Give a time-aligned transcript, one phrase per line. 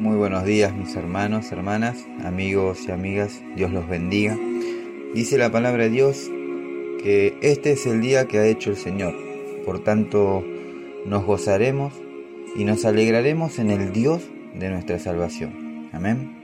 [0.00, 4.34] Muy buenos días mis hermanos, hermanas, amigos y amigas, Dios los bendiga.
[5.12, 6.30] Dice la palabra de Dios
[7.02, 9.14] que este es el día que ha hecho el Señor,
[9.66, 10.42] por tanto
[11.04, 11.92] nos gozaremos
[12.56, 14.22] y nos alegraremos en el Dios
[14.54, 15.90] de nuestra salvación.
[15.92, 16.34] Amén.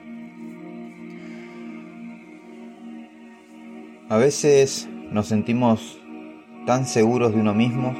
[4.10, 5.98] A veces nos sentimos
[6.66, 7.94] tan seguros de uno mismo,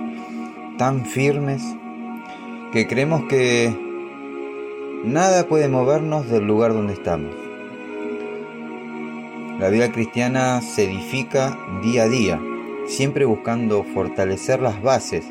[0.77, 1.63] tan firmes,
[2.75, 3.86] que creemos que
[5.07, 7.33] nada puede movernos del lugar donde estamos.
[9.61, 12.41] La vida cristiana se edifica día a día,
[12.89, 15.25] siempre buscando fortalecer las bases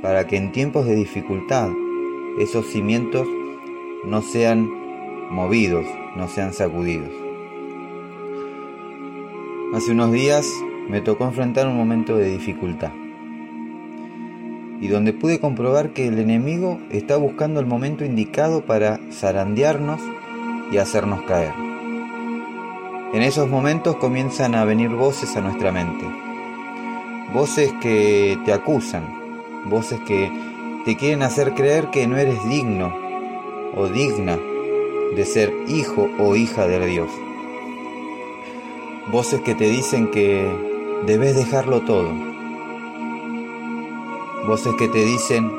[0.00, 1.68] para que en tiempos de dificultad
[2.38, 3.26] esos cimientos
[4.04, 4.70] no sean
[5.30, 5.84] movidos,
[6.16, 7.10] no sean sacudidos.
[9.74, 10.48] Hace unos días
[10.88, 12.92] me tocó enfrentar un momento de dificultad
[14.80, 20.00] y donde pude comprobar que el enemigo está buscando el momento indicado para zarandearnos
[20.70, 21.52] y hacernos caer.
[23.12, 26.04] En esos momentos comienzan a venir voces a nuestra mente,
[27.32, 29.04] voces que te acusan,
[29.66, 30.30] voces que
[30.84, 32.94] te quieren hacer creer que no eres digno
[33.74, 34.38] o digna
[35.16, 37.10] de ser hijo o hija de Dios.
[39.10, 40.46] Voces que te dicen que
[41.06, 42.27] debes dejarlo todo.
[44.48, 45.52] Voces que te dicen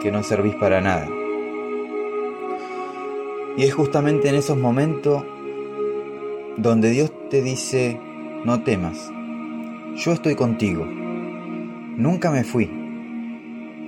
[0.00, 1.10] que no servís para nada.
[3.58, 5.22] Y es justamente en esos momentos
[6.56, 8.00] donde Dios te dice,
[8.46, 9.12] no temas,
[9.94, 12.70] yo estoy contigo, nunca me fui,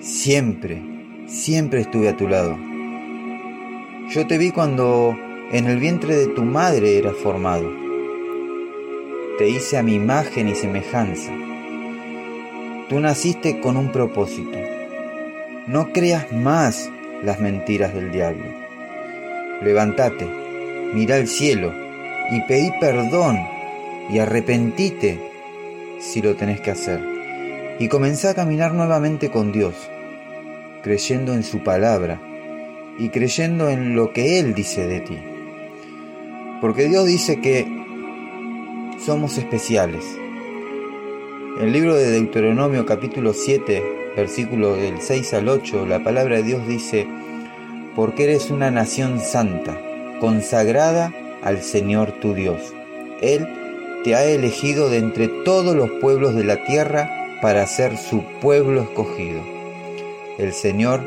[0.00, 0.83] siempre,
[1.27, 2.59] siempre estuve a tu lado.
[4.11, 5.16] Yo te vi cuando
[5.50, 7.72] en el vientre de tu madre eras formado.
[9.39, 11.33] Te hice a mi imagen y semejanza.
[12.89, 14.58] Tú naciste con un propósito.
[15.67, 16.91] No creas más
[17.22, 18.47] las mentiras del diablo.
[19.62, 20.26] Levántate,
[20.94, 21.72] mira al cielo
[22.31, 23.38] y pedí perdón
[24.10, 25.19] y arrepentite
[26.00, 27.00] si lo tenés que hacer.
[27.78, 29.75] Y comenzá a caminar nuevamente con Dios,
[30.82, 32.20] creyendo en su palabra
[32.99, 35.19] y creyendo en lo que Él dice de ti.
[36.60, 37.66] Porque Dios dice que
[39.05, 40.18] somos especiales.
[41.58, 46.69] El libro de Deuteronomio capítulo 7, versículo del 6 al 8, la palabra de Dios
[46.69, 47.08] dice,
[47.96, 49.76] porque eres una nación santa,
[50.20, 52.72] consagrada al Señor tu Dios.
[53.20, 53.48] Él
[54.04, 57.10] te ha elegido de entre todos los pueblos de la tierra
[57.42, 59.42] para ser su pueblo escogido.
[60.38, 61.00] El Señor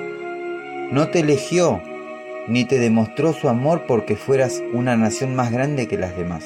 [0.92, 1.82] no te eligió
[2.50, 6.44] ni te demostró su amor porque fueras una nación más grande que las demás.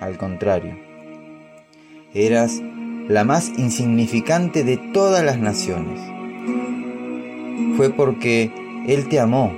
[0.00, 0.76] Al contrario,
[2.12, 2.60] eras
[3.10, 5.98] la más insignificante de todas las naciones.
[7.76, 8.52] Fue porque
[8.86, 9.52] Él te amó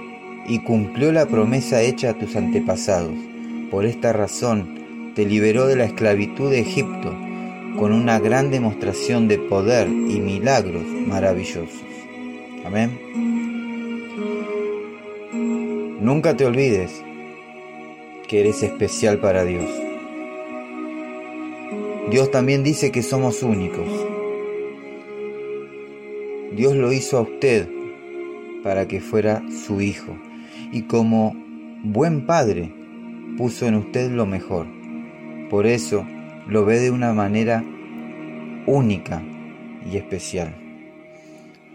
[0.48, 3.12] y cumplió la promesa hecha a tus antepasados.
[3.70, 7.14] Por esta razón te liberó de la esclavitud de Egipto
[7.78, 11.84] con una gran demostración de poder y milagros maravillosos.
[12.64, 12.98] Amén.
[16.00, 17.02] Nunca te olvides
[18.26, 19.81] que eres especial para Dios.
[22.12, 23.88] Dios también dice que somos únicos.
[26.54, 27.70] Dios lo hizo a usted
[28.62, 30.18] para que fuera su hijo
[30.72, 31.34] y como
[31.82, 32.70] buen padre
[33.38, 34.66] puso en usted lo mejor.
[35.48, 36.06] Por eso
[36.46, 37.64] lo ve de una manera
[38.66, 39.22] única
[39.90, 40.54] y especial.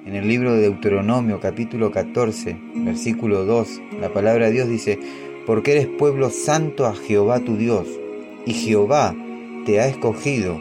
[0.06, 5.00] En el libro de Deuteronomio capítulo 14, versículo 2, la palabra de Dios dice,
[5.48, 7.88] porque eres pueblo santo a Jehová tu Dios,
[8.46, 9.16] y Jehová
[9.68, 10.60] te ha escogido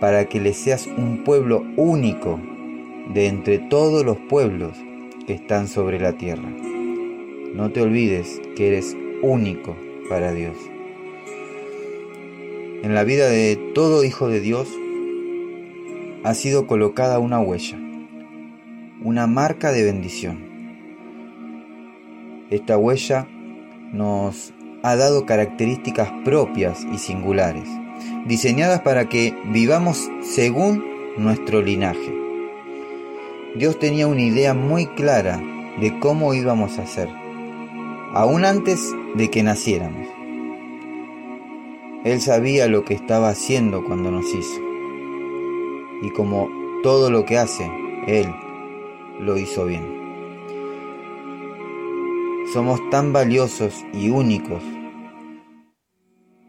[0.00, 2.40] para que le seas un pueblo único
[3.12, 4.72] de entre todos los pueblos
[5.26, 6.48] que están sobre la tierra.
[7.54, 9.76] No te olvides que eres único
[10.08, 10.56] para Dios.
[12.82, 14.68] En la vida de todo hijo de Dios
[16.24, 17.78] ha sido colocada una huella
[19.02, 20.38] una marca de bendición.
[22.50, 23.28] Esta huella
[23.92, 24.52] nos
[24.82, 27.68] ha dado características propias y singulares,
[28.26, 30.84] diseñadas para que vivamos según
[31.16, 32.14] nuestro linaje.
[33.56, 35.40] Dios tenía una idea muy clara
[35.80, 37.08] de cómo íbamos a ser,
[38.12, 40.06] aún antes de que naciéramos.
[42.04, 44.60] Él sabía lo que estaba haciendo cuando nos hizo.
[46.02, 46.48] Y como
[46.82, 47.70] todo lo que hace,
[48.06, 48.32] Él
[49.18, 49.84] lo hizo bien.
[52.52, 54.62] Somos tan valiosos y únicos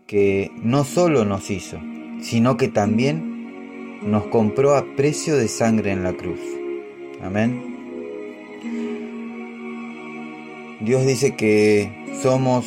[0.07, 1.79] que no solo nos hizo,
[2.21, 6.39] sino que también nos compró a precio de sangre en la cruz.
[7.21, 7.75] Amén.
[10.79, 12.65] Dios dice que somos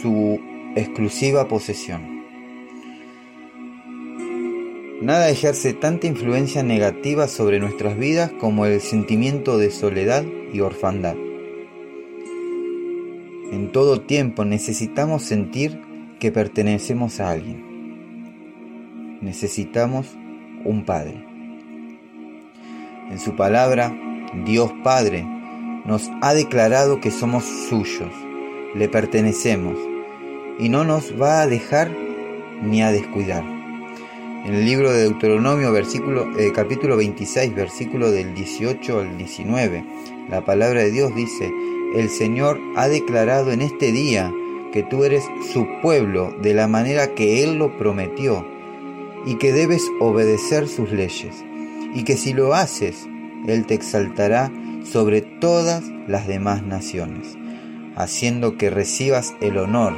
[0.00, 0.40] su
[0.74, 2.10] exclusiva posesión.
[5.00, 11.16] Nada ejerce tanta influencia negativa sobre nuestras vidas como el sentimiento de soledad y orfandad.
[13.52, 15.91] En todo tiempo necesitamos sentir
[16.22, 19.18] que pertenecemos a alguien.
[19.22, 20.06] Necesitamos
[20.64, 21.26] un Padre.
[23.10, 23.92] En su palabra,
[24.44, 25.26] Dios Padre
[25.84, 28.12] nos ha declarado que somos suyos,
[28.76, 29.76] le pertenecemos
[30.60, 31.90] y no nos va a dejar
[32.62, 33.42] ni a descuidar.
[34.44, 39.84] En el libro de Deuteronomio, versículo, eh, capítulo 26, versículo del 18 al 19,
[40.30, 41.50] la palabra de Dios dice,
[41.96, 44.32] el Señor ha declarado en este día
[44.72, 48.46] que tú eres su pueblo de la manera que Él lo prometió
[49.24, 51.44] y que debes obedecer sus leyes
[51.94, 53.06] y que si lo haces,
[53.46, 54.50] Él te exaltará
[54.84, 57.36] sobre todas las demás naciones,
[57.96, 59.94] haciendo que recibas el honor,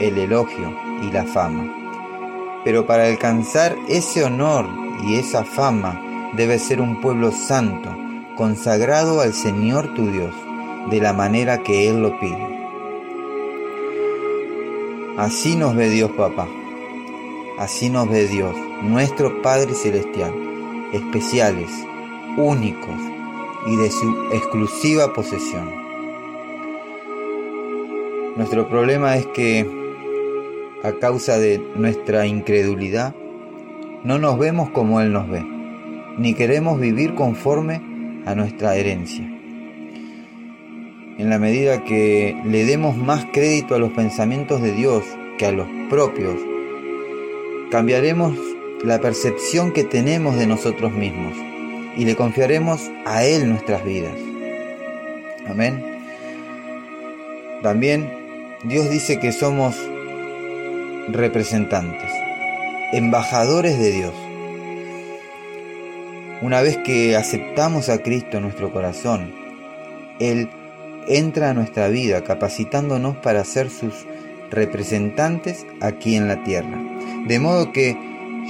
[0.00, 1.72] el elogio y la fama.
[2.64, 4.66] Pero para alcanzar ese honor
[5.06, 6.02] y esa fama,
[6.36, 7.88] debes ser un pueblo santo,
[8.36, 10.34] consagrado al Señor tu Dios
[10.90, 12.67] de la manera que Él lo pide.
[15.18, 16.46] Así nos ve Dios Papá,
[17.58, 18.54] así nos ve Dios,
[18.84, 20.32] nuestro Padre Celestial,
[20.92, 21.68] especiales,
[22.36, 22.94] únicos
[23.66, 25.72] y de su exclusiva posesión.
[28.36, 29.68] Nuestro problema es que
[30.84, 33.12] a causa de nuestra incredulidad,
[34.04, 35.44] no nos vemos como Él nos ve,
[36.16, 37.82] ni queremos vivir conforme
[38.24, 39.37] a nuestra herencia
[41.18, 45.04] en la medida que le demos más crédito a los pensamientos de Dios
[45.36, 46.36] que a los propios,
[47.70, 48.38] cambiaremos
[48.84, 51.34] la percepción que tenemos de nosotros mismos
[51.96, 54.14] y le confiaremos a Él nuestras vidas.
[55.48, 55.84] Amén.
[57.62, 58.08] También
[58.62, 59.76] Dios dice que somos
[61.08, 62.12] representantes,
[62.92, 64.14] embajadores de Dios.
[66.42, 69.34] Una vez que aceptamos a Cristo en nuestro corazón,
[70.20, 70.48] Él
[71.08, 74.06] entra a nuestra vida capacitándonos para ser sus
[74.50, 76.78] representantes aquí en la tierra.
[77.26, 77.96] De modo que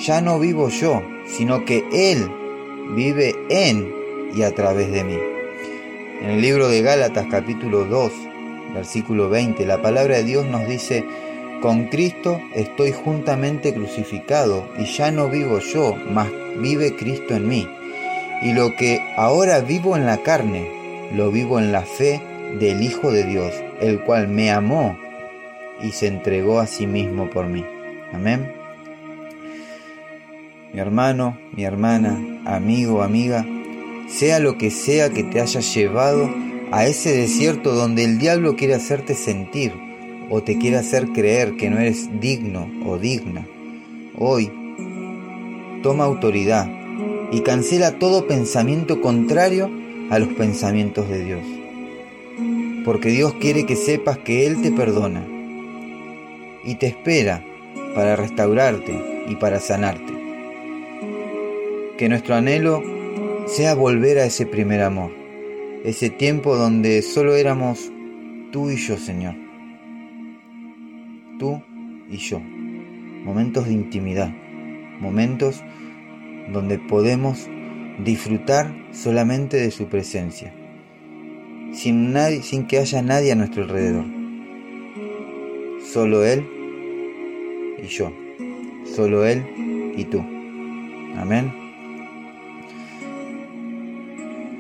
[0.05, 2.31] ya no vivo yo, sino que Él
[2.95, 3.93] vive en
[4.35, 5.19] y a través de mí.
[6.21, 8.13] En el libro de Gálatas capítulo 2,
[8.75, 11.05] versículo 20, la palabra de Dios nos dice,
[11.63, 16.29] con Cristo estoy juntamente crucificado y ya no vivo yo, mas
[16.59, 17.69] vive Cristo en mí.
[18.43, 20.69] Y lo que ahora vivo en la carne,
[21.13, 22.21] lo vivo en la fe
[22.59, 24.99] del Hijo de Dios, el cual me amó
[25.83, 27.65] y se entregó a sí mismo por mí.
[28.13, 28.53] Amén.
[30.73, 33.47] Mi hermano, mi hermana, amigo, amiga,
[34.09, 36.31] sea lo que sea que te haya llevado
[36.71, 39.73] a ese desierto donde el diablo quiere hacerte sentir
[40.31, 43.47] o te quiere hacer creer que no eres digno o digna,
[44.19, 44.51] hoy
[45.83, 46.69] toma autoridad
[47.33, 49.71] y cancela todo pensamiento contrario
[50.11, 51.58] a los pensamientos de Dios
[52.89, 55.23] porque Dios quiere que sepas que Él te perdona
[56.65, 57.45] y te espera
[57.95, 60.15] para restaurarte y para sanarte.
[61.99, 62.83] Que nuestro anhelo
[63.47, 65.11] sea volver a ese primer amor,
[65.85, 67.93] ese tiempo donde solo éramos
[68.53, 69.35] tú y yo, Señor.
[71.39, 71.63] Tú
[72.09, 72.41] y yo.
[72.41, 74.33] Momentos de intimidad,
[74.99, 75.63] momentos
[76.51, 77.49] donde podemos
[78.03, 80.55] disfrutar solamente de su presencia
[81.73, 84.05] sin, nadie, sin que haya nadie a nuestro alrededor.
[85.85, 86.47] Solo Él
[87.83, 88.13] y yo.
[88.95, 89.45] Solo Él
[89.97, 90.21] y tú.
[91.17, 91.53] Amén.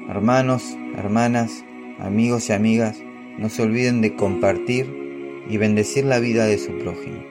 [0.08, 1.64] Hermanos, hermanas,
[1.98, 2.98] amigos y amigas,
[3.38, 4.86] no se olviden de compartir
[5.48, 7.22] y bendecir la vida de su prójimo.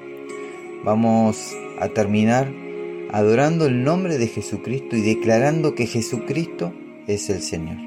[0.83, 2.51] Vamos a terminar
[3.11, 6.73] adorando el nombre de Jesucristo y declarando que Jesucristo
[7.07, 7.86] es el Señor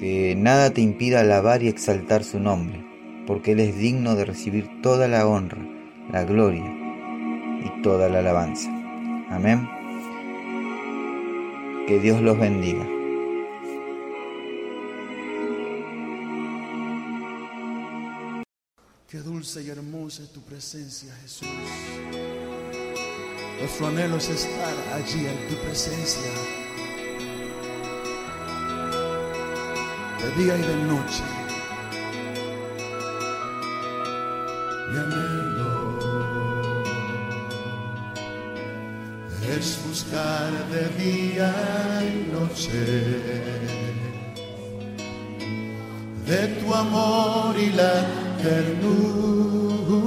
[0.00, 2.82] que nada te impida alabar y exaltar su nombre,
[3.26, 5.60] porque Él es digno de recibir toda la honra,
[6.10, 8.70] la gloria y toda la alabanza.
[9.28, 9.68] Amén.
[11.86, 12.86] Que Dios los bendiga.
[19.06, 21.46] Qué dulce y hermosa es tu presencia, Jesús.
[23.58, 26.59] Nuestro anhelo es estar allí en tu presencia
[30.22, 31.24] de día y de noche.
[34.90, 35.72] Mi anhelo
[39.56, 41.50] es buscar de día
[42.02, 42.80] y noche
[46.26, 47.94] de tu amor y la
[48.42, 50.00] ternura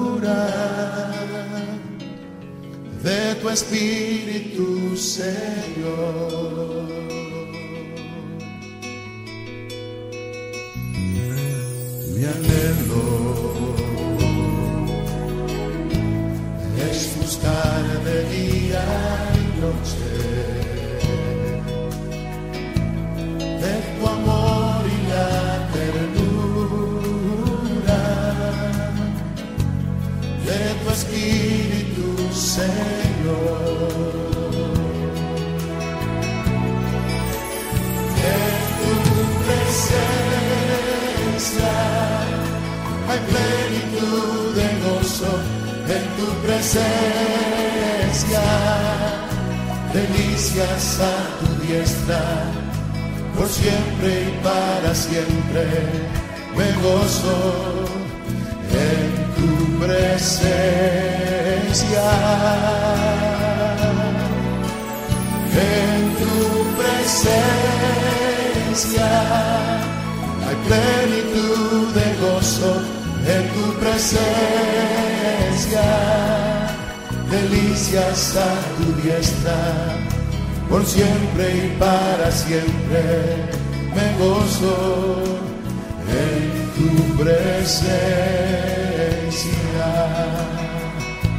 [3.03, 6.84] de tu espíritu, Señor.
[43.13, 45.32] Hay plenitud de gozo,
[45.96, 46.84] en tu presencia
[49.93, 52.24] delicias a tu diestra
[53.36, 55.63] por siempre y para siempre
[56.58, 57.38] me gozo
[58.72, 60.84] en tu presencia.
[65.55, 66.36] En tu
[66.82, 67.89] presencia
[70.48, 72.72] hay plenitud de gozo,
[73.25, 74.24] en tu presencia
[77.30, 79.60] delicias a tu diestra
[80.70, 83.01] por siempre y para siempre
[83.96, 85.24] me gozo
[86.10, 86.44] en
[86.75, 86.89] tu
[87.24, 87.94] presencia.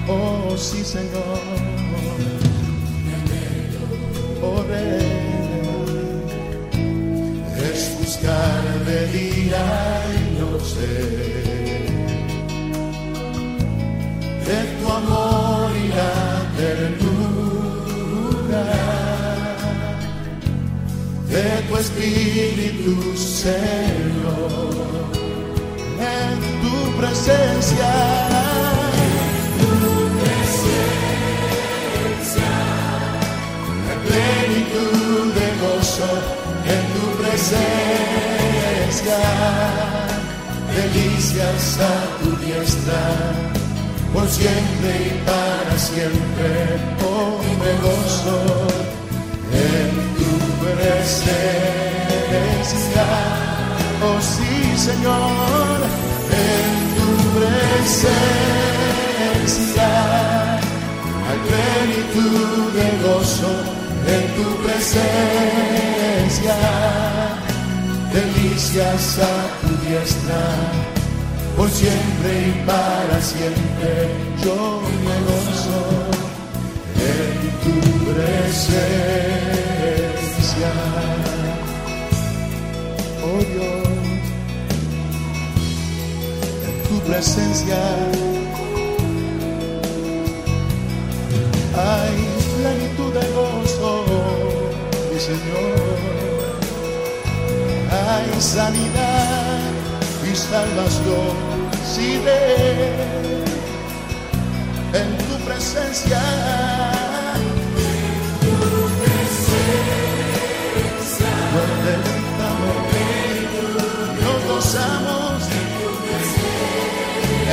[0.09, 1.41] Oh sí, Señor.
[4.43, 5.25] Oh Rey.
[7.73, 9.65] Es buscar de día
[10.15, 11.54] y noche
[21.85, 24.73] espíritu, Señor,
[26.17, 27.93] en tu presencia.
[33.91, 36.13] En plenitud de gozo,
[36.75, 37.61] en tu presencia,
[40.79, 43.03] delicias a tu diestra
[44.13, 46.51] por siempre y para siempre,
[47.13, 48.39] oh me gozo
[49.53, 50.34] en tu
[50.73, 51.45] presencia.
[54.03, 55.79] Oh sí, Señor,
[56.47, 58.19] en tu presencia
[61.27, 63.53] hay plenitud de gozo,
[64.07, 66.57] en tu presencia
[68.15, 70.43] delicias a tu diestra
[71.57, 73.91] por siempre y para siempre
[74.43, 74.59] yo
[75.05, 75.81] me gozo
[76.97, 77.33] en
[77.65, 77.75] tu
[78.13, 79.64] presencia.
[83.27, 83.89] Oh Dios,
[86.69, 87.77] en tu presencia
[91.77, 92.17] hay
[92.61, 94.05] plenitud de gozo,
[95.13, 96.15] mi Señor.
[97.91, 99.59] Hay sanidad
[100.31, 101.37] y salvación
[101.85, 102.93] si de
[104.93, 107.04] en tu presencia.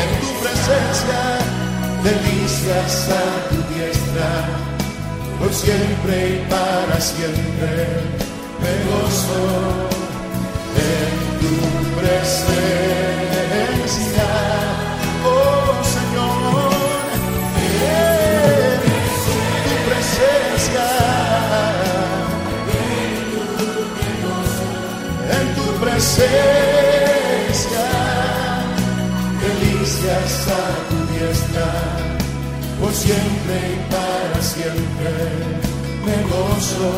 [0.02, 1.22] En tu presencia,
[2.04, 4.32] delicias a tu diestra,
[5.40, 7.74] por siempre y para siempre
[8.62, 9.44] me gozo
[10.78, 11.54] en tu
[12.00, 12.80] presencia,
[15.26, 15.72] oh
[30.22, 31.68] delicias a tu diestra,
[32.80, 35.12] por siempre y para siempre
[36.06, 36.92] me gozo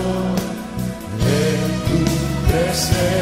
[1.20, 1.98] en tu
[2.48, 3.14] presencia.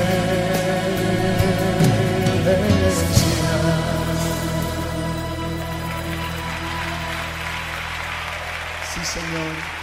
[8.93, 9.80] Sí, Señor.